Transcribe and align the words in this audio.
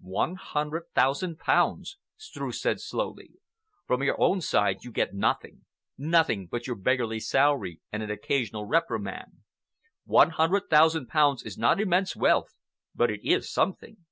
"One 0.00 0.36
hundred 0.36 0.84
thousand 0.94 1.38
pounds," 1.38 1.98
Streuss 2.16 2.58
said 2.62 2.80
slowly. 2.80 3.32
"From 3.86 4.02
your 4.02 4.18
own 4.18 4.40
side 4.40 4.82
you 4.82 4.90
get 4.90 5.12
nothing—nothing 5.12 6.46
but 6.46 6.66
your 6.66 6.76
beggarly 6.76 7.20
salary 7.20 7.82
and 7.92 8.02
an 8.02 8.10
occasional 8.10 8.64
reprimand. 8.64 9.42
One 10.06 10.30
hundred 10.30 10.70
thousand 10.70 11.08
pounds 11.08 11.42
is 11.42 11.58
not 11.58 11.82
immense 11.82 12.16
wealth, 12.16 12.54
but 12.94 13.10
it 13.10 13.28
is 13.30 13.52
something." 13.52 14.06